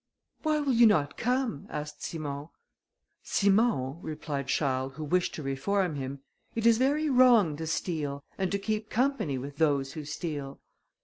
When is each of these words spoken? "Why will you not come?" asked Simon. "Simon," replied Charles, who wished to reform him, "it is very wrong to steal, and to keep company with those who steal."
"Why 0.41 0.59
will 0.59 0.73
you 0.73 0.87
not 0.87 1.15
come?" 1.15 1.67
asked 1.69 2.01
Simon. 2.01 2.49
"Simon," 3.21 4.01
replied 4.01 4.47
Charles, 4.47 4.93
who 4.95 5.03
wished 5.03 5.35
to 5.35 5.43
reform 5.43 5.93
him, 5.93 6.21
"it 6.55 6.65
is 6.65 6.79
very 6.79 7.07
wrong 7.07 7.55
to 7.57 7.67
steal, 7.67 8.23
and 8.35 8.51
to 8.51 8.57
keep 8.57 8.89
company 8.89 9.37
with 9.37 9.57
those 9.57 9.93
who 9.93 10.03
steal." 10.03 10.59